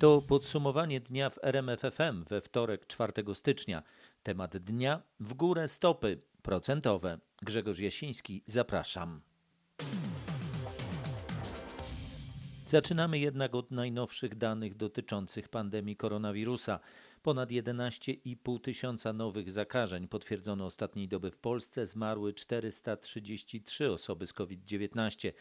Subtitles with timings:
[0.00, 3.82] To podsumowanie dnia w RMFFM we wtorek 4 stycznia.
[4.22, 7.18] Temat dnia w górę stopy procentowe.
[7.42, 9.20] Grzegorz Jasiński, zapraszam.
[12.66, 16.80] Zaczynamy jednak od najnowszych danych dotyczących pandemii koronawirusa.
[17.22, 21.86] Ponad 11,5 tysiąca nowych zakażeń potwierdzono ostatniej doby w Polsce.
[21.86, 25.32] Zmarły 433 osoby z COVID-19.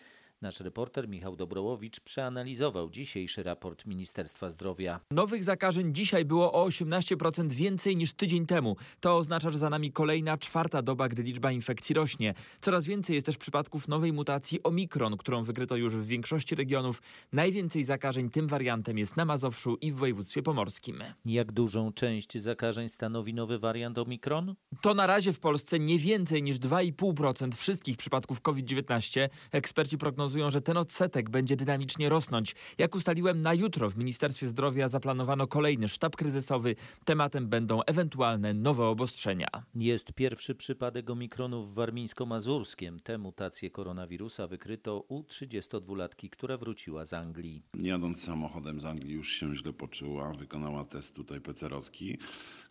[0.41, 4.99] Nasz reporter Michał Dobrołowicz przeanalizował dzisiejszy raport Ministerstwa Zdrowia.
[5.11, 8.75] Nowych zakażeń dzisiaj było o 18% więcej niż tydzień temu.
[8.99, 12.33] To oznacza, że za nami kolejna czwarta doba, gdy liczba infekcji rośnie.
[12.61, 17.01] Coraz więcej jest też przypadków nowej mutacji Omikron, którą wykryto już w większości regionów.
[17.33, 21.03] Najwięcej zakażeń tym wariantem jest na Mazowszu i w województwie pomorskim.
[21.25, 24.55] Jak dużą część zakażeń stanowi nowy wariant Omikron?
[24.81, 29.29] To na razie w Polsce nie więcej niż 2,5% wszystkich przypadków COVID-19.
[29.51, 32.55] Eksperci prognozują, wskazują, że ten odsetek będzie dynamicznie rosnąć.
[32.77, 36.75] Jak ustaliłem, na jutro w Ministerstwie Zdrowia zaplanowano kolejny sztab kryzysowy.
[37.05, 39.47] Tematem będą ewentualne nowe obostrzenia.
[39.75, 42.99] Jest pierwszy przypadek omikronu w warmińsko-mazurskiem.
[42.99, 47.61] Tę mutację koronawirusa wykryto u 32-latki, która wróciła z Anglii.
[47.73, 50.33] Jadąc samochodem z Anglii już się źle poczuła.
[50.33, 52.17] Wykonała test tutaj pecerowski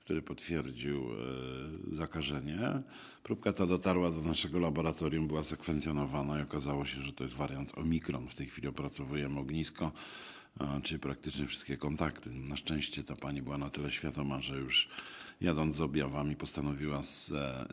[0.04, 1.04] który potwierdził
[1.92, 2.82] e, zakażenie.
[3.22, 7.78] Próbka ta dotarła do naszego laboratorium, była sekwencjonowana i okazało się, że to jest wariant
[7.78, 8.28] Omikron.
[8.28, 9.92] W tej chwili opracowujemy ognisko
[10.82, 12.30] czyli praktycznie wszystkie kontakty.
[12.30, 14.88] Na szczęście ta pani była na tyle świadoma, że już
[15.44, 17.02] jadąc z objawami postanowiła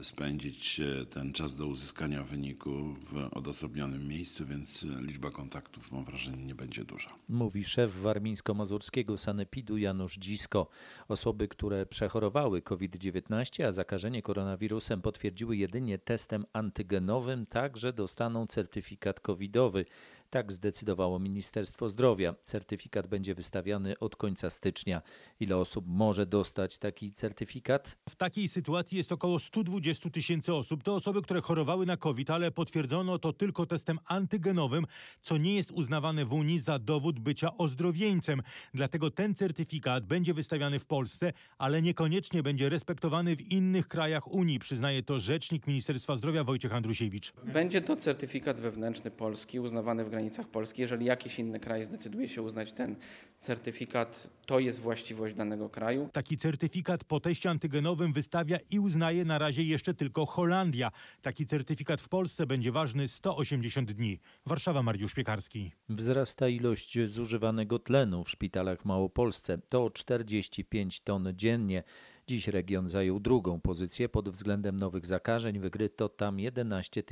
[0.02, 2.70] spędzić e, ten czas do uzyskania wyniku
[3.12, 7.10] w odosobnionym miejscu, więc liczba kontaktów mam wrażenie nie będzie duża.
[7.30, 10.68] Mówi szef warmińsko-mazurskiego sanepidu Janusz Dzisko.
[11.08, 19.86] Osoby, które przechorowały COVID-19, a zakażenie koronawirusem potwierdziły jedynie testem antygenowym, także dostaną certyfikat covidowy.
[20.32, 22.36] Tak zdecydowało Ministerstwo Zdrowia.
[22.42, 25.02] Certyfikat będzie wystawiany od końca stycznia.
[25.40, 27.98] Ile osób może dostać taki certyfikat?
[28.10, 30.84] W takiej sytuacji jest około 120 tysięcy osób.
[30.84, 34.86] To osoby, które chorowały na COVID, ale potwierdzono to tylko testem antygenowym,
[35.22, 38.42] co nie jest uznawane w Unii za dowód bycia ozdrowieńcem.
[38.74, 44.60] Dlatego ten certyfikat będzie wystawiany w Polsce, ale niekoniecznie będzie respektowany w innych krajach Unii,
[44.60, 47.34] przyznaje to rzecznik Ministerstwa Zdrowia Wojciech Andrusiewicz.
[47.44, 50.82] Będzie to certyfikat wewnętrzny Polski uznawany w granicach granicach Polski.
[50.82, 52.96] Jeżeli jakiś inny kraj zdecyduje się uznać ten
[53.40, 56.10] certyfikat, to jest właściwość danego kraju.
[56.14, 60.92] Taki certyfikat po teście antygenowym wystawia i uznaje na razie jeszcze tylko Holandia.
[61.22, 64.20] Taki certyfikat w Polsce będzie ważny 180 dni.
[64.46, 65.72] Warszawa, Mariusz Piekarski.
[65.90, 69.58] Wzrasta ilość zużywanego tlenu w szpitalach w Małopolsce.
[69.58, 71.84] To 45 ton dziennie.
[72.28, 75.60] Dziś region zajął drugą pozycję pod względem nowych zakażeń.
[75.60, 77.04] Wykryto tam 11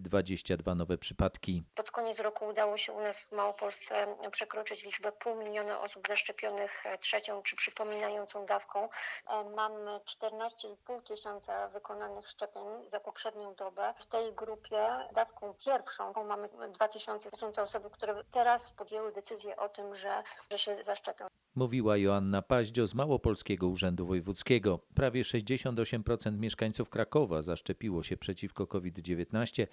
[0.00, 1.62] 022 nowe przypadki.
[1.74, 6.84] Pod koniec roku udało się u nas w Małopolsce przekroczyć liczbę pół miliona osób zaszczepionych
[7.00, 8.88] trzecią czy przypominającą dawką.
[9.56, 13.94] Mamy 14,5 tysiąca wykonanych szczepień za poprzednią dobę.
[13.96, 17.30] W tej grupie dawką pierwszą mamy 2000.
[17.30, 21.26] To są te osoby, które teraz podjęły decyzję o tym, że, że się zaszczepią.
[21.54, 24.49] Mówiła Joanna Paździo z Małopolskiego Urzędu Wojewódzkiego.
[24.94, 29.66] Prawie 68% mieszkańców Krakowa zaszczepiło się przeciwko COVID-19.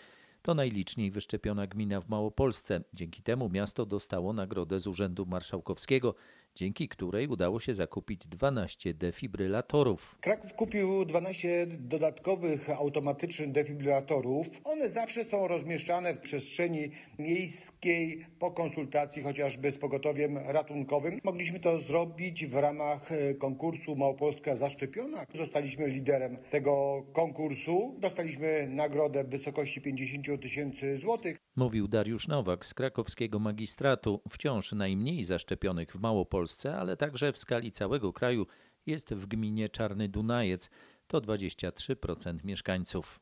[0.47, 2.81] To najliczniej wyszczepiona gmina w Małopolsce.
[2.93, 6.15] Dzięki temu miasto dostało nagrodę z Urzędu Marszałkowskiego
[6.57, 10.17] dzięki której udało się zakupić 12 defibrylatorów.
[10.21, 14.47] Kraków kupił 12 dodatkowych automatycznych defibrylatorów.
[14.63, 21.19] One zawsze są rozmieszczane w przestrzeni miejskiej po konsultacji chociażby z pogotowiem ratunkowym.
[21.23, 25.25] Mogliśmy to zrobić w ramach e, konkursu Małopolska Zaszczepiona.
[25.33, 27.95] Zostaliśmy liderem tego konkursu.
[27.99, 31.37] Dostaliśmy nagrodę w wysokości 50 tysięcy złotych.
[31.55, 34.21] Mówił Dariusz Nowak z krakowskiego magistratu.
[34.29, 38.47] Wciąż najmniej zaszczepionych w Małopolsce, ale także w skali całego kraju
[38.85, 40.69] jest w gminie Czarny Dunajec.
[41.07, 43.19] To 23% mieszkańców.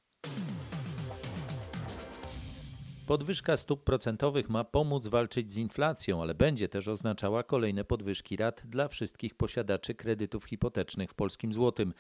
[3.07, 8.61] Podwyżka stóp procentowych ma pomóc walczyć z inflacją, ale będzie też oznaczała kolejne podwyżki rat
[8.65, 11.93] dla wszystkich posiadaczy kredytów hipotecznych w polskim złotym.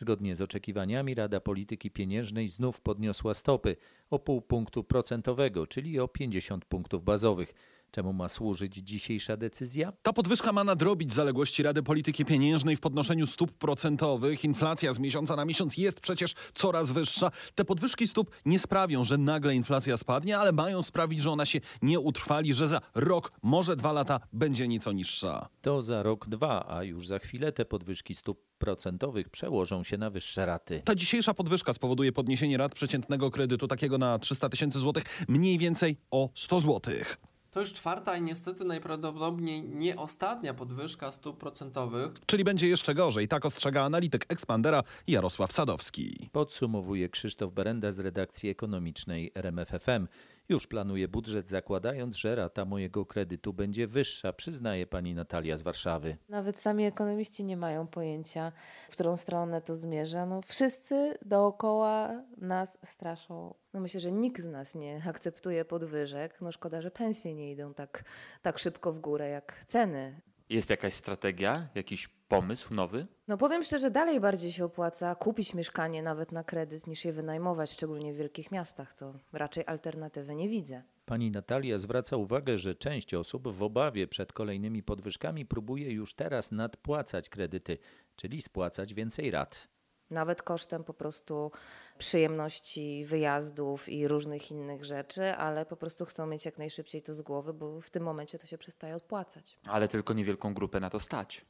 [0.00, 3.76] Zgodnie z oczekiwaniami Rada Polityki Pieniężnej znów podniosła stopy
[4.10, 7.54] o pół punktu procentowego, czyli o 50 punktów bazowych.
[7.90, 9.92] Czemu ma służyć dzisiejsza decyzja?
[10.02, 14.44] Ta podwyżka ma nadrobić zaległości Rady Polityki Pieniężnej w podnoszeniu stóp procentowych.
[14.44, 17.30] Inflacja z miesiąca na miesiąc jest przecież coraz wyższa.
[17.54, 21.60] Te podwyżki stóp nie sprawią, że nagle inflacja spadnie, ale mają sprawić, że ona się
[21.82, 25.48] nie utrwali, że za rok, może dwa lata będzie nieco niższa.
[25.62, 30.10] To za rok, dwa, a już za chwilę te podwyżki stóp procentowych przełożą się na
[30.10, 30.82] wyższe raty.
[30.84, 35.96] Ta dzisiejsza podwyżka spowoduje podniesienie rat przeciętnego kredytu takiego na 300 tysięcy złotych mniej więcej
[36.10, 37.27] o 100 złotych.
[37.50, 42.12] To już czwarta i niestety najprawdopodobniej nie ostatnia podwyżka stóp procentowych.
[42.26, 46.28] Czyli będzie jeszcze gorzej, tak ostrzega analityk Expandera Jarosław Sadowski.
[46.32, 50.06] Podsumowuje Krzysztof Berenda z redakcji ekonomicznej RMFFM.
[50.50, 56.16] Już planuje budżet, zakładając, że rata mojego kredytu będzie wyższa, przyznaje pani Natalia z Warszawy.
[56.28, 58.52] Nawet sami ekonomiści nie mają pojęcia,
[58.88, 60.26] w którą stronę to zmierza.
[60.26, 63.54] No, wszyscy dookoła nas straszą.
[63.72, 66.40] No myślę, że nikt z nas nie akceptuje podwyżek.
[66.40, 68.04] No szkoda, że pensje nie idą tak,
[68.42, 70.20] tak szybko w górę jak ceny.
[70.48, 73.06] Jest jakaś strategia, jakiś pomysł nowy?
[73.28, 77.70] No powiem szczerze, dalej bardziej się opłaca kupić mieszkanie nawet na kredyt niż je wynajmować,
[77.70, 78.94] szczególnie w wielkich miastach.
[78.94, 80.82] To raczej alternatywy nie widzę.
[81.06, 86.52] Pani Natalia zwraca uwagę, że część osób w obawie przed kolejnymi podwyżkami próbuje już teraz
[86.52, 87.78] nadpłacać kredyty,
[88.16, 89.68] czyli spłacać więcej rat.
[90.10, 91.50] Nawet kosztem po prostu
[91.98, 97.20] przyjemności, wyjazdów i różnych innych rzeczy, ale po prostu chcą mieć jak najszybciej to z
[97.20, 99.58] głowy, bo w tym momencie to się przestaje odpłacać.
[99.64, 101.44] Ale tylko niewielką grupę na to stać.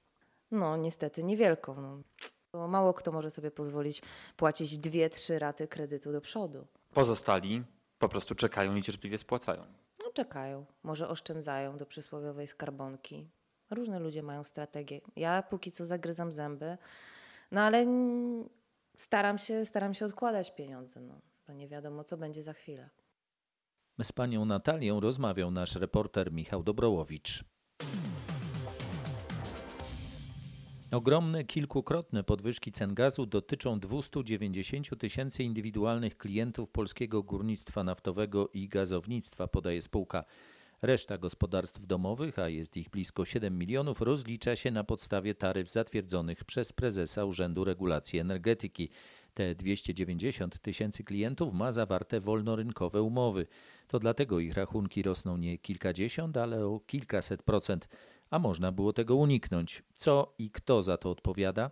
[0.51, 1.81] No, niestety niewielką.
[1.81, 2.03] No.
[2.53, 4.03] Bo mało kto może sobie pozwolić
[4.37, 6.67] płacić dwie, trzy raty kredytu do przodu.
[6.95, 7.65] Pozostali
[7.99, 9.63] po prostu czekają i cierpliwie spłacają.
[9.99, 13.29] No, czekają, może oszczędzają do przysłowiowej skarbonki.
[13.71, 15.01] Różne ludzie mają strategie.
[15.17, 16.79] Ja póki co zagryzam zęby,
[17.53, 17.87] no ale
[18.97, 21.01] staram się, staram się odkładać pieniądze.
[21.01, 21.21] No.
[21.47, 22.91] To nie wiadomo, co będzie za chwilę.
[24.03, 27.45] Z panią Natalią rozmawiał nasz reporter Michał Dobrołowicz.
[30.93, 39.49] Ogromne, kilkukrotne podwyżki cen gazu dotyczą 290 tysięcy indywidualnych klientów polskiego górnictwa naftowego i gazownictwa,
[39.49, 40.25] podaje spółka.
[40.83, 46.45] Reszta gospodarstw domowych, a jest ich blisko 7 milionów, rozlicza się na podstawie taryf zatwierdzonych
[46.45, 48.89] przez prezesa Urzędu Regulacji Energetyki.
[49.35, 53.47] Te 290 tysięcy klientów ma zawarte wolnorynkowe umowy.
[53.89, 57.89] To dlatego ich rachunki rosną nie kilkadziesiąt, ale o kilkaset procent.
[58.31, 59.83] A można było tego uniknąć.
[59.95, 61.71] Co i kto za to odpowiada?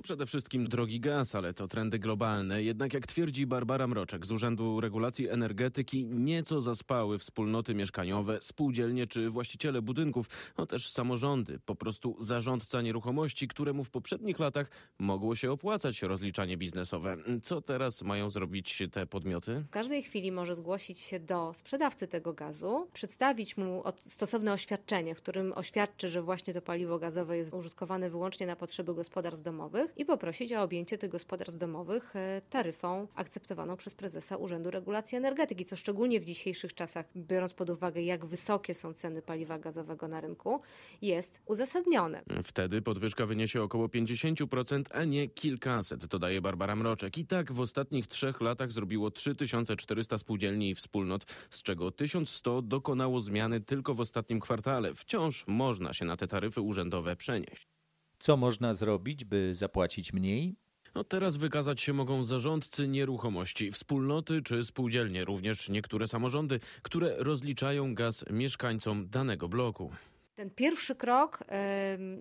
[0.00, 2.62] Przede wszystkim drogi gaz, ale to trendy globalne.
[2.62, 9.30] Jednak jak twierdzi Barbara Mroczek z Urzędu Regulacji Energetyki, nieco zaspały wspólnoty mieszkaniowe, spółdzielnie czy
[9.30, 10.26] właściciele budynków,
[10.58, 11.58] no też samorządy.
[11.58, 17.16] Po prostu zarządca nieruchomości, któremu w poprzednich latach mogło się opłacać rozliczanie biznesowe.
[17.42, 19.54] Co teraz mają zrobić te podmioty?
[19.54, 25.18] W każdej chwili może zgłosić się do sprzedawcy tego gazu, przedstawić mu stosowne oświadczenie, w
[25.18, 30.04] którym oświadczy, że właśnie to paliwo gazowe jest użytkowane wyłącznie na potrzeby gospodarstw domowych i
[30.04, 35.76] poprosić o objęcie tych gospodarstw domowych e, taryfą akceptowaną przez prezesa Urzędu Regulacji Energetyki, co
[35.76, 40.60] szczególnie w dzisiejszych czasach, biorąc pod uwagę, jak wysokie są ceny paliwa gazowego na rynku,
[41.02, 42.22] jest uzasadnione.
[42.42, 47.18] Wtedy podwyżka wyniesie około 50%, a nie kilkaset, dodaje Barbara Mroczek.
[47.18, 53.20] I tak w ostatnich trzech latach zrobiło 3400 spółdzielni i wspólnot, z czego 1100 dokonało
[53.20, 54.94] zmiany tylko w ostatnim kwartale.
[54.94, 57.81] Wciąż można się na te taryfy urzędowe przenieść.
[58.22, 60.54] Co można zrobić, by zapłacić mniej?
[60.94, 67.94] No teraz wykazać się mogą zarządcy nieruchomości, wspólnoty czy spółdzielnie, również niektóre samorządy, które rozliczają
[67.94, 69.90] gaz mieszkańcom danego bloku.
[70.34, 71.44] Ten pierwszy krok,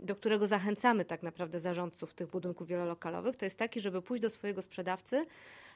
[0.01, 4.29] do którego zachęcamy tak naprawdę zarządców tych budynków wielolokalowych, to jest taki, żeby pójść do
[4.29, 5.25] swojego sprzedawcy,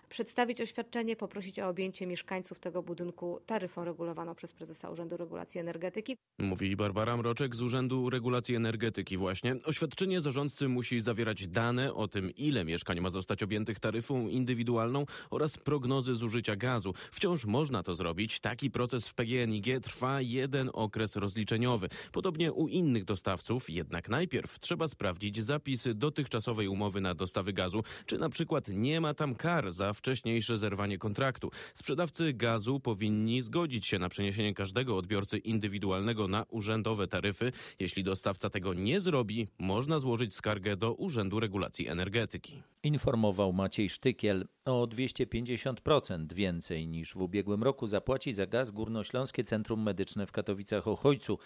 [0.10, 6.18] przedstawić oświadczenie, poprosić o objęcie mieszkańców tego budynku taryfą regulowaną przez prezesa Urzędu Regulacji Energetyki.
[6.40, 9.56] Mówi Barbara Mroczek z Urzędu Regulacji Energetyki właśnie.
[9.64, 15.58] Oświadczenie zarządcy musi zawierać dane o tym, ile mieszkań ma zostać objętych taryfą indywidualną oraz
[15.58, 16.94] prognozy zużycia gazu.
[17.12, 18.40] Wciąż można to zrobić.
[18.40, 21.90] Taki proces w PGNiG trwa jeden okres rozliczeniowy.
[22.12, 28.18] Podobnie u innych dostawców, jednak najpierw trzeba sprawdzić zapisy dotychczasowej umowy na dostawy gazu, czy
[28.18, 31.52] na przykład nie ma tam kar za wcześniejsze zerwanie kontraktu.
[31.74, 37.52] Sprzedawcy gazu powinni zgodzić się na przeniesienie każdego odbiorcy indywidualnego na urzędowe taryfy.
[37.80, 42.64] Jeśli dostawca tego nie zrobi, można złożyć skargę do Urzędu Regulacji Energetyki.
[42.84, 44.48] Informował Maciej Sztykiel.
[44.66, 51.38] O 250% więcej niż w ubiegłym roku zapłaci za gaz Górnośląskie Centrum Medyczne w Katowicach-Ochojcu.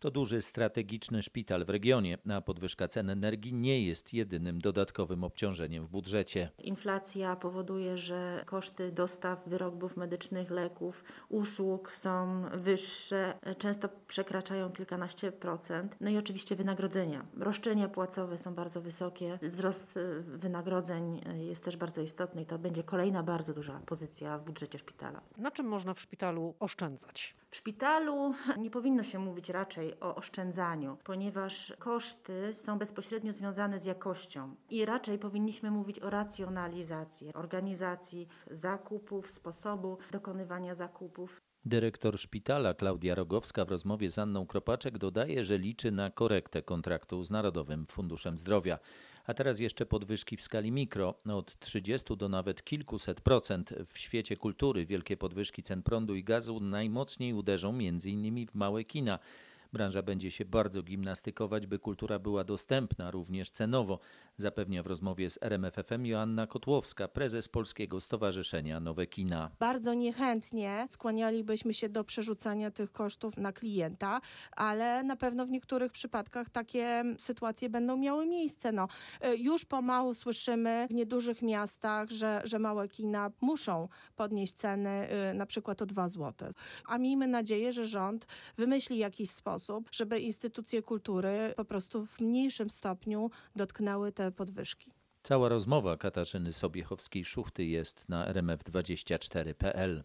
[0.00, 5.86] To duży strategiczny szpital w regionie, a podwyżka cen energii nie jest jedynym dodatkowym obciążeniem
[5.86, 6.50] w budżecie.
[6.58, 15.96] Inflacja powoduje, że koszty dostaw wyrobów medycznych, leków, usług są wyższe, często przekraczają kilkanaście procent.
[16.00, 17.26] No i oczywiście wynagrodzenia.
[17.36, 19.38] Roszczenia płacowe są bardzo wysokie.
[19.42, 24.38] Wzrost y, wynagrodzeń y, jest też bardzo istotny i to będzie kolejna bardzo duża pozycja
[24.38, 25.20] w budżecie szpitala.
[25.36, 27.39] Na czym można w szpitalu oszczędzać?
[27.50, 33.84] W szpitalu nie powinno się mówić raczej o oszczędzaniu, ponieważ koszty są bezpośrednio związane z
[33.84, 41.40] jakością i raczej powinniśmy mówić o racjonalizacji, organizacji zakupów, sposobu dokonywania zakupów.
[41.64, 47.22] Dyrektor szpitala Klaudia Rogowska w rozmowie z Anną Kropaczek dodaje, że liczy na korektę kontraktu
[47.22, 48.78] z Narodowym Funduszem Zdrowia.
[49.26, 53.74] A teraz jeszcze podwyżki w skali mikro, od 30 do nawet kilkuset procent.
[53.86, 58.46] W świecie kultury wielkie podwyżki cen prądu i gazu najmocniej uderzą m.in.
[58.46, 59.18] w małe kina.
[59.72, 63.98] Branża będzie się bardzo gimnastykować, by kultura była dostępna również cenowo,
[64.36, 69.50] zapewnia w rozmowie z RMFFM Joanna Kotłowska, prezes Polskiego Stowarzyszenia Nowe Kina.
[69.58, 74.20] Bardzo niechętnie skłanialibyśmy się do przerzucania tych kosztów na klienta,
[74.56, 78.72] ale na pewno w niektórych przypadkach takie sytuacje będą miały miejsce.
[78.72, 78.88] No,
[79.38, 85.82] już pomału słyszymy w niedużych miastach, że, że małe kina muszą podnieść ceny na przykład
[85.82, 86.50] o 2 zł.
[86.86, 92.20] A miejmy nadzieję, że rząd wymyśli jakiś sposób, sposób, żeby instytucje kultury po prostu w
[92.20, 94.92] mniejszym stopniu dotknęły te podwyżki.
[95.22, 100.04] Cała rozmowa Katarzyny Sobiechowskiej-Szuchty jest na rmf24.pl.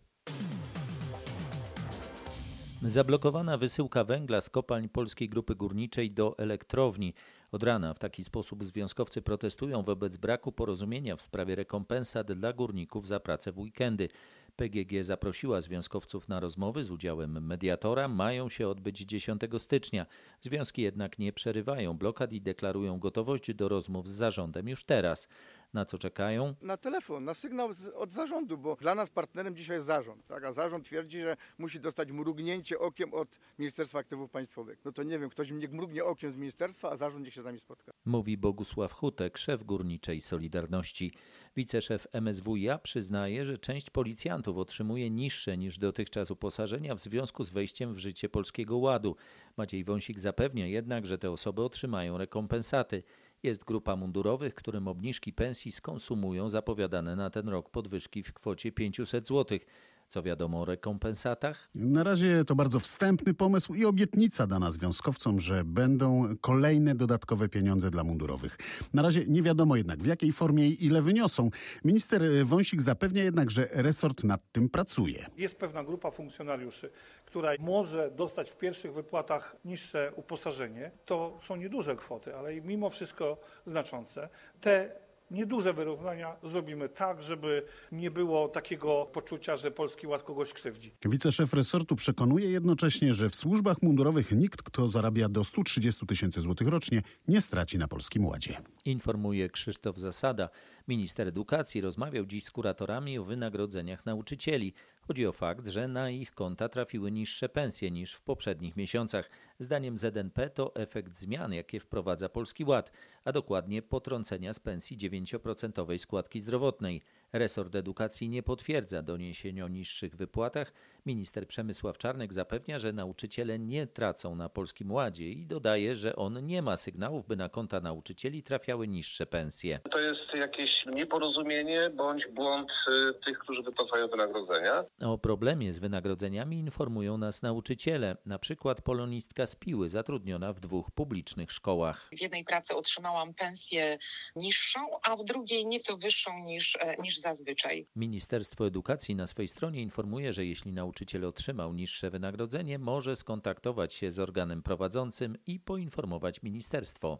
[2.82, 7.14] Zablokowana wysyłka węgla z kopalń Polskiej Grupy Górniczej do elektrowni.
[7.52, 13.08] Od rana w taki sposób związkowcy protestują wobec braku porozumienia w sprawie rekompensat dla górników
[13.08, 14.10] za pracę w weekendy.
[14.56, 18.08] PGG zaprosiła związkowców na rozmowy z udziałem mediatora.
[18.08, 20.06] Mają się odbyć 10 stycznia.
[20.42, 25.28] Związki jednak nie przerywają blokad i deklarują gotowość do rozmów z zarządem już teraz.
[25.74, 26.56] Na co czekają?
[26.62, 30.44] Na telefon, na sygnał z, od zarządu, bo dla nas partnerem dzisiaj jest zarząd, tak?
[30.44, 34.80] a zarząd twierdzi, że musi dostać mrugnięcie okiem od Ministerstwa Aktywów Państwowych.
[34.86, 37.46] No to nie wiem, ktoś mnie mrugnie okiem z ministerstwa, a zarząd niech się z
[37.46, 37.94] nami spotka.
[38.06, 41.12] Mówi Bogusław Hutek, szef Górniczej Solidarności.
[41.56, 47.94] Wiceszef MSWiA przyznaje, że część policjantów otrzymuje niższe niż dotychczas uposażenia w związku z wejściem
[47.94, 49.16] w życie Polskiego Ładu.
[49.58, 53.04] Maciej Wąsik zapewnia jednak, że te osoby otrzymają rekompensaty.
[53.44, 59.28] Jest grupa mundurowych, którym obniżki pensji skonsumują zapowiadane na ten rok podwyżki w kwocie 500
[59.28, 59.60] zł.
[60.08, 61.70] Co wiadomo o rekompensatach?
[61.76, 67.92] Na razie to bardzo wstępny pomysł i obietnica dana związkowcom, że będą kolejne dodatkowe pieniądze
[67.92, 68.58] dla mundurowych.
[68.94, 71.50] Na razie nie wiadomo jednak w jakiej formie i ile wyniosą.
[71.86, 75.26] Minister Wąsik zapewnia jednak, że resort nad tym pracuje.
[75.38, 76.90] Jest pewna grupa funkcjonariuszy,
[77.26, 80.92] która może dostać w pierwszych wypłatach niższe uposażenie.
[81.06, 84.30] To są nieduże kwoty, ale mimo wszystko znaczące.
[84.62, 90.91] Te nieduże wyrównania zrobimy tak, żeby nie było takiego poczucia, że Polski Ład kogoś krzywdzi.
[91.05, 96.67] Wiceszef resortu przekonuje jednocześnie, że w służbach mundurowych nikt, kto zarabia do 130 tysięcy złotych
[96.67, 98.58] rocznie, nie straci na Polskim Ładzie.
[98.86, 100.50] Informuje Krzysztof Zasada.
[100.88, 104.74] Minister edukacji rozmawiał dziś z kuratorami o wynagrodzeniach nauczycieli.
[105.08, 109.30] Chodzi o fakt, że na ich konta trafiły niższe pensje niż w poprzednich miesiącach.
[109.60, 112.92] Zdaniem ZNP to efekt zmian, jakie wprowadza Polski Ład,
[113.26, 117.02] a dokładnie potrącenia z pensji 9% składki zdrowotnej.
[117.34, 120.74] Resort edukacji nie potwierdza doniesień o niższych wypłatach.
[121.06, 126.46] Minister Przemysław Czarnek zapewnia, że nauczyciele nie tracą na Polskim Ładzie i dodaje, że on
[126.46, 129.80] nie ma sygnałów, by na konta nauczycieli trafiały niższe pensje.
[129.92, 134.84] To jest jakieś nieporozumienie bądź błąd y, tych, którzy wypłacają wynagrodzenia.
[135.02, 140.92] O problemie z wynagrodzeniami informują nas nauczyciele, na przykład polonistka z Piły zatrudniona w dwóch
[140.92, 142.10] publicznych szkołach.
[142.18, 143.98] W jednej pracy otrzymałam pensję
[144.36, 147.88] niższą, a w drugiej nieco wyższą niż, e, niż zazwyczaj.
[147.96, 154.12] Ministerstwo Edukacji na swojej stronie informuje, że jeśli nauczyciel otrzymał niższe wynagrodzenie, może skontaktować się
[154.12, 157.20] z organem prowadzącym i poinformować ministerstwo.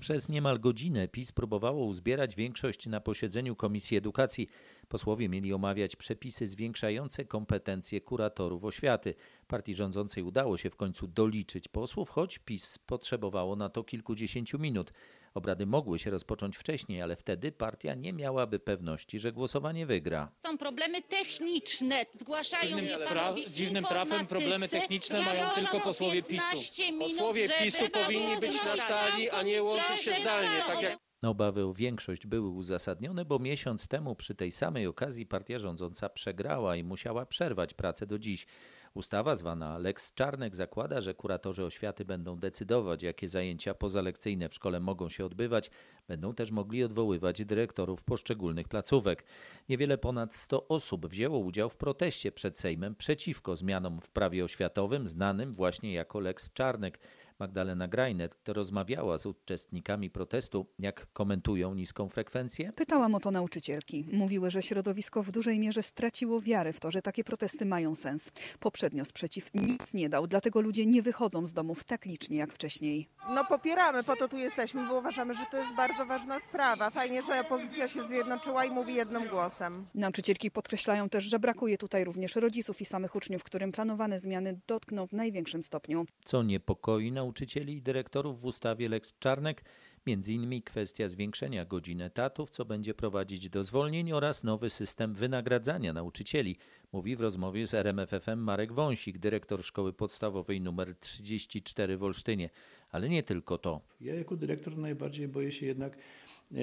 [0.00, 4.48] Przez niemal godzinę PiS próbowało uzbierać większość na posiedzeniu Komisji Edukacji.
[4.88, 9.14] Posłowie mieli omawiać przepisy zwiększające kompetencje kuratorów oświaty.
[9.46, 14.92] Partii rządzącej udało się w końcu doliczyć posłów, choć PiS potrzebowało na to kilkudziesięciu minut.
[15.34, 20.32] Obrady mogły się rozpocząć wcześniej, ale wtedy partia nie miałaby pewności, że głosowanie wygra.
[20.38, 25.80] Są problemy techniczne, zgłaszają Dziwnym, je pra, panowie dziwnym trafem problemy techniczne ja mają tylko
[25.80, 26.42] posłowie PiSu.
[26.42, 30.98] 15 minut, Posłowie PiSu powinni być na sali, a nie łączyć się zdalnie, tak jak
[31.22, 36.76] Obawy o większość były uzasadnione, bo miesiąc temu przy tej samej okazji partia rządząca przegrała
[36.76, 38.46] i musiała przerwać pracę do dziś.
[38.94, 44.80] Ustawa zwana Lex Czarnek zakłada, że kuratorzy oświaty będą decydować, jakie zajęcia pozalekcyjne w szkole
[44.80, 45.70] mogą się odbywać.
[46.08, 49.24] Będą też mogli odwoływać dyrektorów poszczególnych placówek.
[49.68, 55.08] Niewiele ponad 100 osób wzięło udział w proteście przed Sejmem przeciwko zmianom w prawie oświatowym,
[55.08, 56.98] znanym właśnie jako Lex Czarnek.
[57.42, 60.66] Magdalena Grajnet rozmawiała z uczestnikami protestu.
[60.78, 62.72] Jak komentują niską frekwencję?
[62.72, 64.06] Pytałam o to nauczycielki.
[64.12, 68.32] Mówiły, że środowisko w dużej mierze straciło wiarę w to, że takie protesty mają sens.
[68.60, 73.08] Poprzednio sprzeciw nic nie dał, dlatego ludzie nie wychodzą z domów tak licznie jak wcześniej.
[73.34, 76.90] No popieramy, po to tu jesteśmy, bo uważamy, że to jest bardzo ważna sprawa.
[76.90, 79.86] Fajnie, że opozycja się zjednoczyła i mówi jednym głosem.
[79.94, 85.06] Nauczycielki podkreślają też, że brakuje tutaj również rodziców i samych uczniów, którym planowane zmiany dotkną
[85.06, 86.04] w największym stopniu.
[86.24, 87.31] Co niepokoi nauczycieli
[87.68, 89.64] i dyrektorów w ustawie Lex Czarnek?
[90.06, 95.92] Między innymi kwestia zwiększenia godzin etatów, co będzie prowadzić do zwolnień oraz nowy system wynagradzania
[95.92, 96.56] nauczycieli,
[96.92, 102.50] mówi w rozmowie z RMFFM Marek Wąsik, dyrektor szkoły podstawowej nr 34 w Olsztynie.
[102.90, 103.80] Ale nie tylko to.
[104.00, 106.56] Ja jako dyrektor najbardziej boję się jednak e,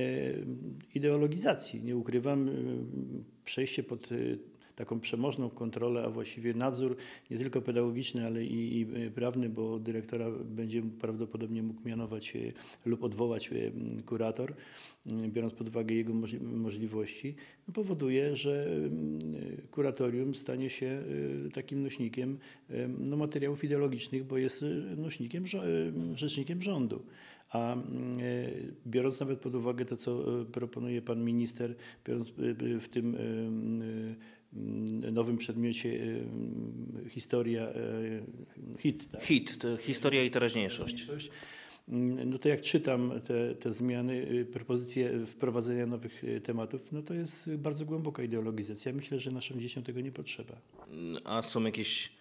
[0.95, 1.83] ideologizacji.
[1.83, 2.53] Nie ukrywam, e,
[3.45, 4.15] przejście pod e,
[4.79, 6.95] taką przemożną kontrolę, a właściwie nadzór
[7.31, 12.39] nie tylko pedagogiczny, ale i, i prawny, bo dyrektora będzie prawdopodobnie mógł mianować e,
[12.85, 14.53] lub odwołać e, kurator,
[15.05, 17.35] biorąc pod uwagę jego możli- możliwości,
[17.67, 18.67] no powoduje, że
[19.71, 21.03] kuratorium stanie się
[21.47, 22.37] e, takim nośnikiem
[22.69, 27.03] e, no, materiałów ideologicznych, bo jest e, nośnikiem, e, rzecznikiem rządu.
[27.49, 27.79] A e,
[28.87, 33.15] biorąc nawet pod uwagę to, co e, proponuje pan minister, biorąc e, e, w tym
[33.15, 34.38] e, e,
[35.11, 37.75] nowym przedmiocie mm, historia, e,
[38.79, 39.11] hit.
[39.11, 39.23] Tak?
[39.23, 41.07] Hit, to historia i teraźniejszość.
[41.89, 47.01] Mm, No to jak czytam te, te zmiany, y, propozycje wprowadzenia nowych y, tematów, no
[47.01, 48.93] to jest y, bardzo głęboka ideologizacja.
[48.93, 50.55] Myślę, że naszym dzieciom tego nie potrzeba.
[51.23, 52.11] A są jakieś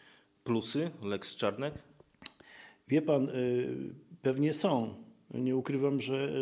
[0.44, 1.74] plusy Lex Czarnek?
[2.88, 4.94] Wie pan, y, pewnie są.
[5.34, 6.32] Nie ukrywam, że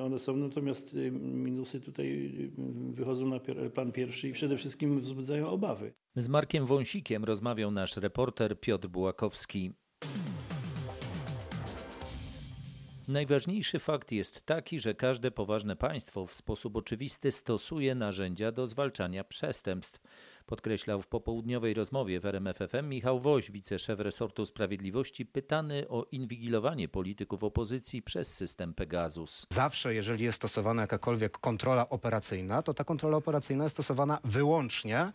[0.00, 2.50] one są, natomiast y, minusy tutaj y,
[2.94, 3.40] wychodzą na
[3.74, 5.92] plan pierwszy i przede wszystkim wzbudzają obawy.
[6.16, 9.72] Z Markiem Wąsikiem rozmawiał nasz reporter Piotr Bułakowski.
[13.08, 19.24] Najważniejszy fakt jest taki, że każde poważne państwo w sposób oczywisty stosuje narzędzia do zwalczania
[19.24, 20.00] przestępstw.
[20.52, 27.44] Podkreślał w popołudniowej rozmowie w RMFFM Michał Woś, wiceszef resortu sprawiedliwości, pytany o inwigilowanie polityków
[27.44, 29.46] opozycji przez system Pegasus.
[29.50, 35.12] Zawsze, jeżeli jest stosowana jakakolwiek kontrola operacyjna, to ta kontrola operacyjna jest stosowana wyłącznie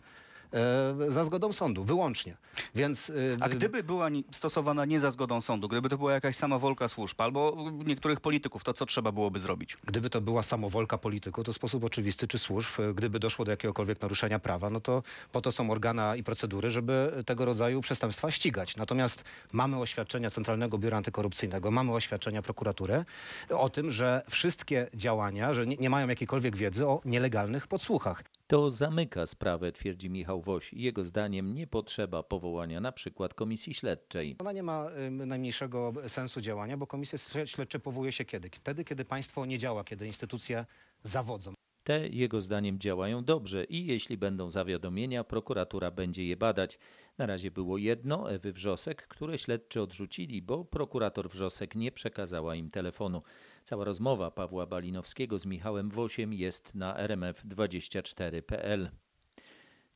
[1.08, 2.36] za zgodą sądu, wyłącznie.
[2.74, 6.88] Więc, e, A gdyby była stosowana nie za zgodą sądu, gdyby to była jakaś samowolka
[6.88, 7.56] służb albo
[7.86, 9.76] niektórych polityków, to co trzeba byłoby zrobić?
[9.84, 14.00] Gdyby to była samowolka polityków, to sposób oczywisty czy służb, e, gdyby doszło do jakiegokolwiek
[14.02, 18.76] naruszenia prawa, no to po to są organa i procedury, żeby tego rodzaju przestępstwa ścigać.
[18.76, 23.04] Natomiast mamy oświadczenia Centralnego Biura Antykorupcyjnego, mamy oświadczenia prokuratury
[23.50, 28.37] o tym, że wszystkie działania, że nie, nie mają jakiejkolwiek wiedzy o nielegalnych podsłuchach.
[28.48, 30.72] To zamyka sprawę, twierdzi Michał Woś.
[30.72, 34.36] Jego zdaniem nie potrzeba powołania na przykład komisji śledczej.
[34.38, 38.50] Ona nie ma najmniejszego sensu działania, bo komisje śle- śledcze powołuje się kiedy?
[38.52, 40.66] Wtedy, kiedy państwo nie działa, kiedy instytucje
[41.02, 41.52] zawodzą.
[41.84, 46.78] Te jego zdaniem działają dobrze i jeśli będą zawiadomienia, prokuratura będzie je badać.
[47.18, 52.70] Na razie było jedno, Ewy Wrzosek, które śledczy odrzucili, bo prokurator Wrzosek nie przekazała im
[52.70, 53.22] telefonu.
[53.68, 58.90] Cała rozmowa Pawła Balinowskiego z Michałem Wosiem jest na rmf24.pl.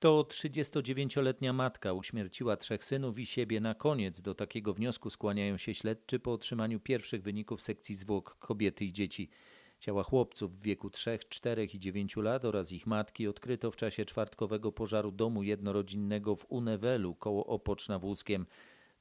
[0.01, 4.21] To 39-letnia matka uśmierciła trzech synów i siebie na koniec.
[4.21, 9.31] Do takiego wniosku skłaniają się śledczy po otrzymaniu pierwszych wyników sekcji zwłok kobiety i dzieci.
[9.79, 14.05] Ciała chłopców w wieku 3, 4 i 9 lat oraz ich matki odkryto w czasie
[14.05, 18.47] czwartkowego pożaru domu jednorodzinnego w Unewelu koło Opocz na Włódzkiem.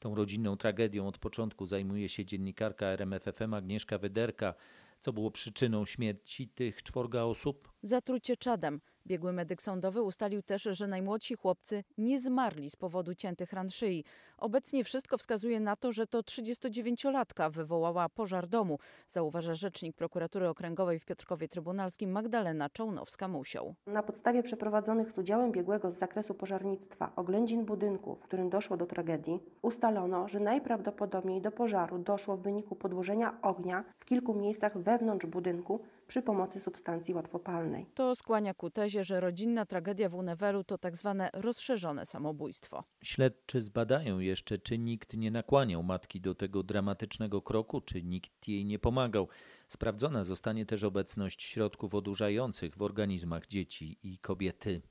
[0.01, 4.53] Tą rodzinną tragedią od początku zajmuje się dziennikarka RMFFM Agnieszka Wyderka.
[4.99, 7.71] Co było przyczyną śmierci tych czworga osób?
[7.83, 8.81] Zatrucie czadem.
[9.07, 14.03] Biegły medyk sądowy ustalił też, że najmłodsi chłopcy nie zmarli z powodu ciętych ran szyi.
[14.37, 20.99] Obecnie wszystko wskazuje na to, że to 39-latka wywołała pożar domu, zauważa rzecznik prokuratury okręgowej
[20.99, 23.73] w Piotrkowie Trybunalskim Magdalena Czołnowska-Musią.
[23.87, 28.85] Na podstawie przeprowadzonych z udziałem biegłego z zakresu pożarnictwa oględzin budynku, w którym doszło do
[28.85, 35.25] tragedii, ustalono, że najprawdopodobniej do pożaru doszło w wyniku podłożenia ognia w kilku miejscach wewnątrz
[35.25, 35.79] budynku
[36.11, 37.85] przy pomocy substancji łatwopalnej.
[37.93, 42.83] To skłania ku tezie, że rodzinna tragedia w Unewelu to tak zwane rozszerzone samobójstwo.
[43.03, 48.65] Śledczy zbadają jeszcze, czy nikt nie nakłaniał matki do tego dramatycznego kroku, czy nikt jej
[48.65, 49.27] nie pomagał.
[49.67, 54.81] Sprawdzona zostanie też obecność środków odurzających w organizmach dzieci i kobiety.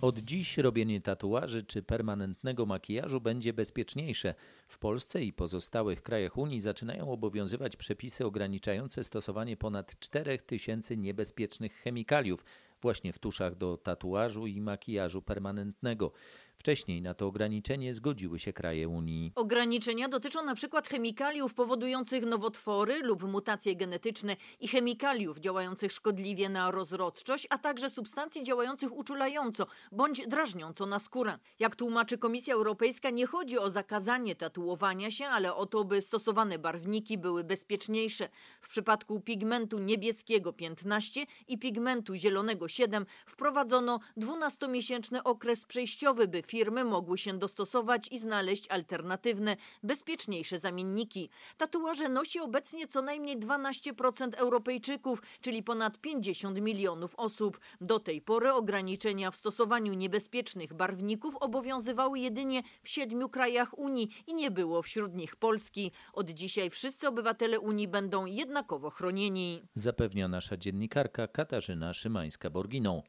[0.00, 4.34] Od dziś robienie tatuaży czy permanentnego makijażu będzie bezpieczniejsze.
[4.68, 12.44] W Polsce i pozostałych krajach Unii zaczynają obowiązywać przepisy ograniczające stosowanie ponad 4000 niebezpiecznych chemikaliów
[12.82, 16.12] właśnie w tuszach do tatuażu i makijażu permanentnego.
[16.58, 19.32] Wcześniej na to ograniczenie zgodziły się kraje Unii.
[19.34, 27.46] Ograniczenia dotyczą przykład chemikaliów powodujących nowotwory lub mutacje genetyczne i chemikaliów działających szkodliwie na rozrodczość,
[27.50, 31.38] a także substancji działających uczulająco bądź drażniąco na skórę.
[31.58, 36.58] Jak tłumaczy Komisja Europejska, nie chodzi o zakazanie tatuowania się, ale o to, by stosowane
[36.58, 38.28] barwniki były bezpieczniejsze.
[38.60, 46.84] W przypadku pigmentu niebieskiego 15 i pigmentu zielonego 7 wprowadzono 12-miesięczny okres przejściowy, by firmy
[46.84, 51.30] mogły się dostosować i znaleźć alternatywne, bezpieczniejsze zamienniki.
[51.56, 57.60] Tatuaże nosi obecnie co najmniej 12% Europejczyków, czyli ponad 50 milionów osób.
[57.80, 64.34] Do tej pory ograniczenia w stosowaniu niebezpiecznych barwników obowiązywały jedynie w siedmiu krajach Unii i
[64.34, 65.92] nie było wśród nich Polski.
[66.12, 69.62] Od dzisiaj wszyscy obywatele Unii będą jednakowo chronieni.
[69.74, 73.02] Zapewnia nasza dziennikarka Katarzyna Szymańska-Borginą.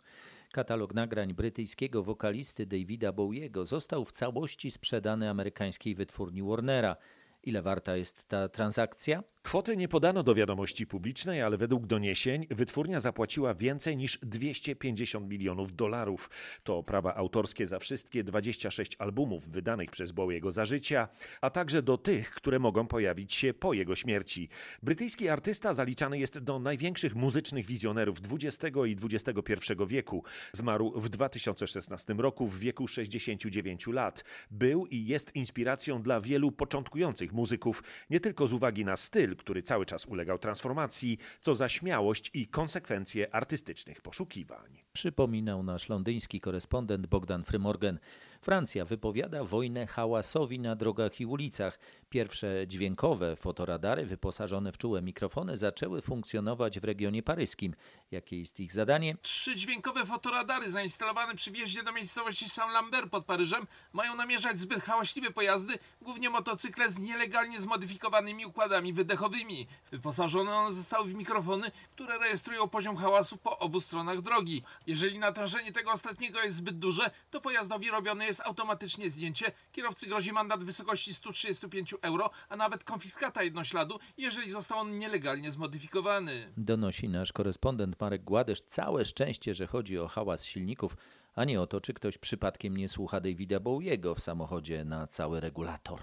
[0.51, 6.95] Katalog nagrań brytyjskiego wokalisty Davida Bowiego został w całości sprzedany amerykańskiej wytwórni Warnera.
[7.43, 9.23] Ile warta jest ta transakcja?
[9.47, 15.75] Kwoty nie podano do wiadomości publicznej, ale według doniesień wytwórnia zapłaciła więcej niż 250 milionów
[15.75, 16.29] dolarów.
[16.63, 21.07] To prawa autorskie za wszystkie 26 albumów wydanych przez Bowiego za życia,
[21.41, 24.49] a także do tych, które mogą pojawić się po jego śmierci.
[24.83, 30.23] Brytyjski artysta zaliczany jest do największych muzycznych wizjonerów XX i XXI wieku.
[30.51, 34.23] Zmarł w 2016 roku w wieku 69 lat.
[34.51, 39.63] Był i jest inspiracją dla wielu początkujących muzyków, nie tylko z uwagi na styl, który
[39.63, 44.83] cały czas ulegał transformacji, co za śmiałość i konsekwencje artystycznych poszukiwań.
[44.93, 47.99] Przypominał nasz londyński korespondent Bogdan Frymorgan.
[48.41, 51.79] Francja wypowiada wojnę hałasowi na drogach i ulicach.
[52.09, 57.75] Pierwsze dźwiękowe fotoradary wyposażone w czułe mikrofony zaczęły funkcjonować w regionie paryskim.
[58.11, 59.17] Jakie jest ich zadanie?
[59.21, 65.31] Trzy dźwiękowe fotoradary zainstalowane przy wjeździe do miejscowości Saint-Lambert pod Paryżem mają namierzać zbyt hałaśliwe
[65.31, 69.67] pojazdy, głównie motocykle z nielegalnie zmodyfikowanymi układami wydechowymi.
[69.91, 74.63] Wyposażone one zostały w mikrofony, które rejestrują poziom hałasu po obu stronach drogi.
[74.87, 79.51] Jeżeli natężenie tego ostatniego jest zbyt duże, to pojazdowi robione jest automatycznie zdjęcie.
[79.71, 85.51] Kierowcy grozi mandat w wysokości 135 euro, a nawet konfiskata jednośladu, jeżeli został on nielegalnie
[85.51, 86.53] zmodyfikowany.
[86.57, 88.61] Donosi nasz korespondent Marek Gładysz.
[88.61, 90.97] Całe szczęście, że chodzi o hałas silników,
[91.35, 95.39] a nie o to, czy ktoś przypadkiem nie słucha Davida Bowiego w samochodzie na cały
[95.39, 95.99] regulator.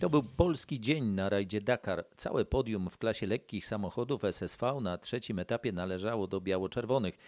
[0.00, 2.04] To był polski dzień na rajdzie Dakar.
[2.16, 7.18] Całe podium w klasie lekkich samochodów SSV na trzecim etapie należało do biało-czerwonych.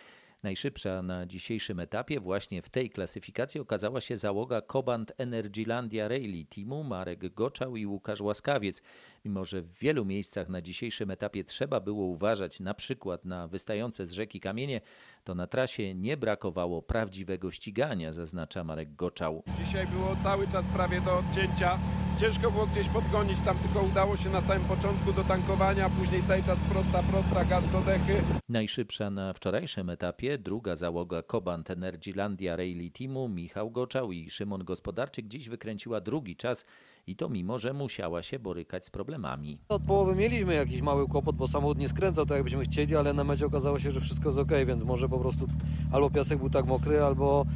[0.43, 6.85] Najszybsza na dzisiejszym etapie właśnie w tej klasyfikacji okazała się załoga Cobant Energylandia Rally Teamu
[6.85, 8.83] Marek Goczał i Łukasz Łaskawiec.
[9.25, 14.07] Mimo, że w wielu miejscach na dzisiejszym etapie trzeba było uważać na przykład na wystające
[14.07, 14.81] z rzeki kamienie,
[15.29, 19.43] to na trasie nie brakowało prawdziwego ścigania, zaznacza Marek Goczał.
[19.59, 21.79] Dzisiaj było cały czas prawie do odcięcia.
[22.21, 26.43] Ciężko było gdzieś podgonić, tam tylko udało się na samym początku do tankowania, później cały
[26.43, 28.23] czas prosta, prosta, gaz do dechy.
[28.49, 35.29] Najszybsza na wczorajszym etapie druga załoga Cobant Energylandia Rally Teamu Michał Goczał i Szymon Gospodarczyk
[35.29, 36.67] dziś wykręciła drugi czas
[37.09, 39.59] i to mimo, że musiała się borykać z problemami.
[39.69, 43.25] Od połowy mieliśmy jakiś mały kłopot, bo samochód nie skręcał tak jakbyśmy chcieli, ale na
[43.25, 45.47] mecie okazało się, że wszystko jest ok, więc może po prostu
[45.93, 47.47] albo piasek był tak mokry, albo,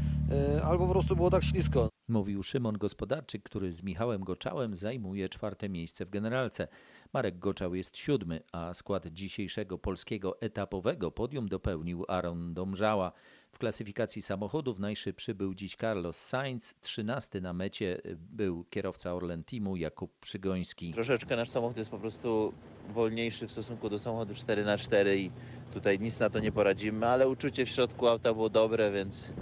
[0.54, 1.88] yy, albo po prostu było tak ślisko.
[2.08, 6.68] Mówił Szymon Gospodarczyk, który z Michałem Goczałem zajmuje czwarte miejsce w generalce.
[7.12, 13.12] Marek Goczał jest siódmy, a skład dzisiejszego polskiego etapowego podium dopełnił Aaron Domżała.
[13.54, 19.76] W klasyfikacji samochodów najszybszy był dziś Carlos Sainz, trzynasty na mecie był kierowca Orlen Teamu
[19.76, 20.92] Jakub Przygoński.
[20.92, 22.54] Troszeczkę nasz samochód jest po prostu
[22.94, 25.30] wolniejszy w stosunku do samochodu 4x4 i
[25.72, 29.32] tutaj nic na to nie poradzimy, ale uczucie w środku auta było dobre, więc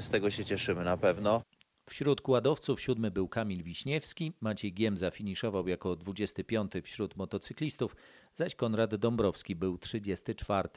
[0.00, 1.42] z tego się cieszymy na pewno.
[1.86, 7.96] Wśród kładowców siódmy był Kamil Wiśniewski, Maciej Giemza finiszował jako 25 wśród motocyklistów,
[8.40, 10.68] zaś Konrad Dąbrowski był 34.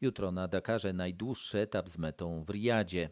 [0.00, 3.10] Jutro na Dakarze najdłuższy etap z metą w Riyadzie.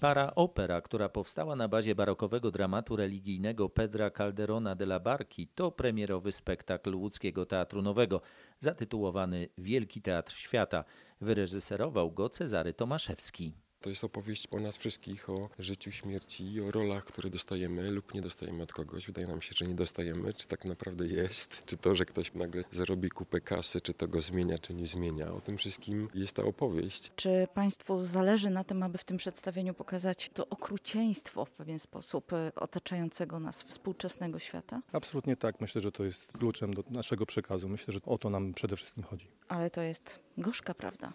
[0.00, 5.70] Para opera, która powstała na bazie barokowego dramatu religijnego Pedra Calderona de la Barki, to
[5.70, 8.20] premierowy spektakl łódzkiego Teatru Nowego,
[8.58, 10.84] zatytułowany Wielki Teatr Świata.
[11.20, 13.52] Wyreżyserował go Cezary Tomaszewski.
[13.80, 18.14] To jest opowieść o nas wszystkich, o życiu, śmierci i o rolach, które dostajemy lub
[18.14, 19.06] nie dostajemy od kogoś.
[19.06, 20.34] Wydaje nam się, że nie dostajemy.
[20.34, 21.62] Czy tak naprawdę jest?
[21.66, 25.32] Czy to, że ktoś nagle zarobi kupę kasy, czy to go zmienia, czy nie zmienia?
[25.32, 27.12] O tym wszystkim jest ta opowieść.
[27.16, 32.32] Czy Państwu zależy na tym, aby w tym przedstawieniu pokazać to okrucieństwo w pewien sposób
[32.54, 34.82] otaczającego nas współczesnego świata?
[34.92, 35.60] Absolutnie tak.
[35.60, 37.68] Myślę, że to jest kluczem do naszego przekazu.
[37.68, 39.26] Myślę, że o to nam przede wszystkim chodzi.
[39.48, 41.12] Ale to jest gorzka prawda.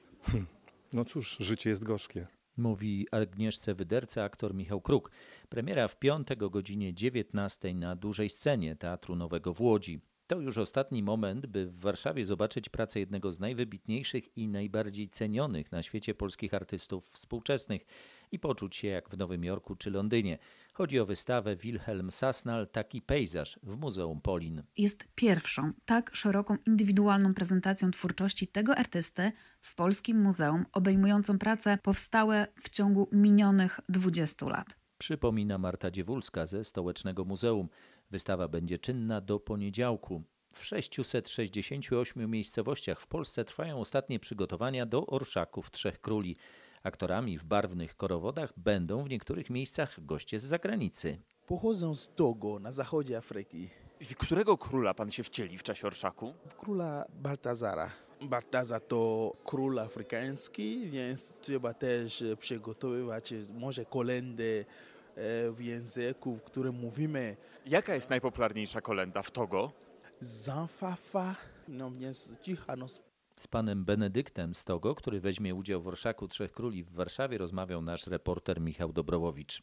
[0.93, 2.27] No cóż, życie jest gorzkie.
[2.57, 5.11] Mówi Agnieszce Wyderce aktor Michał Kruk.
[5.49, 9.99] Premiera w piątek o godzinie 19 na dużej scenie Teatru Nowego w Łodzi.
[10.27, 15.71] To już ostatni moment, by w Warszawie zobaczyć pracę jednego z najwybitniejszych i najbardziej cenionych
[15.71, 17.85] na świecie polskich artystów współczesnych
[18.31, 20.37] i poczuć się jak w Nowym Jorku czy Londynie.
[20.77, 24.63] Chodzi o wystawę Wilhelm Sasnal Taki pejzaż w Muzeum Polin.
[24.77, 32.47] Jest pierwszą tak szeroką indywidualną prezentacją twórczości tego artysty w polskim muzeum, obejmującą prace powstałe
[32.55, 34.77] w ciągu minionych 20 lat.
[34.97, 37.69] Przypomina Marta Dziewulska ze Stołecznego Muzeum.
[38.11, 40.23] Wystawa będzie czynna do poniedziałku.
[40.53, 46.35] W 668 miejscowościach w Polsce trwają ostatnie przygotowania do orszaków Trzech Króli.
[46.85, 51.17] Aktorami w barwnych korowodach będą w niektórych miejscach goście z zagranicy.
[51.47, 53.69] Pochodzę z Togo na zachodzie Afryki.
[54.01, 56.33] W którego króla pan się wcieli w czasie orszaku?
[56.47, 57.91] W króla Baltazara.
[58.21, 64.65] Baltazar to król afrykański, więc trzeba też przygotowywać może kolendę
[65.51, 67.37] w języku, w którym mówimy.
[67.65, 69.71] Jaka jest najpopularniejsza kolenda w Togo?
[70.19, 71.35] Zanfafa,
[71.67, 72.85] no więc cicha, no
[73.35, 78.07] z panem Benedyktem Stogo, który weźmie udział w Orszaku Trzech Króli w Warszawie, rozmawiał nasz
[78.07, 79.61] reporter Michał Dobrowowicz.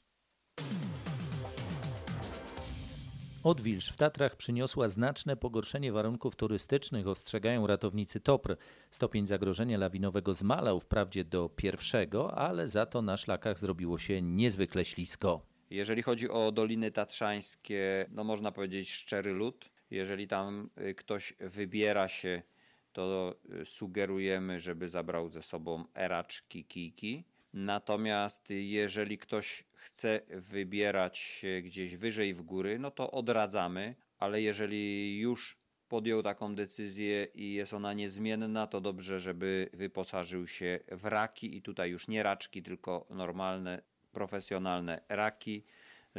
[3.42, 8.56] Odwilż w Tatrach przyniosła znaczne pogorszenie warunków turystycznych, ostrzegają ratownicy TOPR.
[8.90, 14.84] Stopień zagrożenia lawinowego zmalał wprawdzie do pierwszego, ale za to na szlakach zrobiło się niezwykle
[14.84, 15.46] ślisko.
[15.70, 19.70] Jeżeli chodzi o Doliny Tatrzańskie, no można powiedzieć szczery lód.
[19.90, 22.42] Jeżeli tam y, ktoś wybiera się
[22.92, 27.24] to y, sugerujemy, żeby zabrał ze sobą eraczki, kijki.
[27.52, 35.18] Natomiast jeżeli ktoś chce wybierać się gdzieś wyżej w góry, no to odradzamy, ale jeżeli
[35.18, 41.56] już podjął taką decyzję i jest ona niezmienna, to dobrze, żeby wyposażył się w raki
[41.56, 45.64] i tutaj już nie raczki, tylko normalne, profesjonalne raki,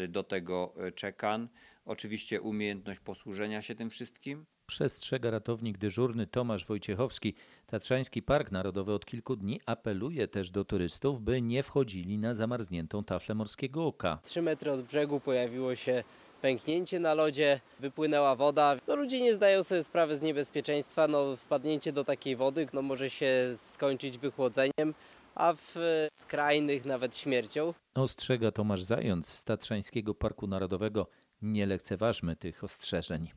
[0.09, 1.47] do tego czekan.
[1.85, 4.45] Oczywiście umiejętność posłużenia się tym wszystkim.
[4.65, 7.35] Przestrzega ratownik dyżurny Tomasz Wojciechowski.
[7.67, 13.03] Tatrzański Park Narodowy od kilku dni apeluje też do turystów, by nie wchodzili na zamarzniętą
[13.03, 14.19] taflę morskiego oka.
[14.23, 16.03] Trzy metry od brzegu pojawiło się
[16.41, 18.75] pęknięcie na lodzie, wypłynęła woda.
[18.87, 21.07] No, ludzie nie zdają sobie sprawy z niebezpieczeństwa.
[21.07, 24.93] No, wpadnięcie do takiej wody no, może się skończyć wychłodzeniem,
[25.35, 25.75] a w
[26.19, 27.73] skrajnych nawet śmiercią.
[27.95, 31.07] Ostrzega Tomasz Zając z Tatrzańskiego Parku Narodowego.
[31.41, 33.31] Nie lekceważmy tych ostrzeżeń.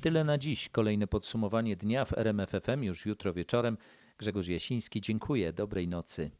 [0.00, 0.68] Tyle na dziś.
[0.68, 3.76] Kolejne podsumowanie dnia w RMFFM już jutro wieczorem.
[4.18, 5.52] Grzegorz Jasiński, dziękuję.
[5.52, 6.30] Dobrej nocy.